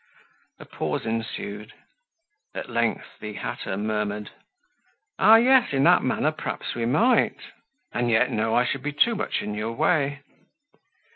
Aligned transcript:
A 0.57 0.65
pause 0.65 1.05
ensued. 1.05 1.73
At 2.55 2.71
length 2.71 3.19
the 3.19 3.33
hatter 3.33 3.77
murmured: 3.77 4.31
"Ah, 5.19 5.35
yes, 5.35 5.73
in 5.73 5.83
that 5.83 6.01
manner 6.01 6.31
perhaps 6.31 6.73
we 6.73 6.87
might. 6.87 7.37
And 7.91 8.09
yet 8.09 8.31
no, 8.31 8.55
I 8.55 8.65
should 8.65 8.81
be 8.81 8.93
too 8.93 9.13
much 9.13 9.43
in 9.43 9.53
your 9.53 9.73
way." 9.73 10.23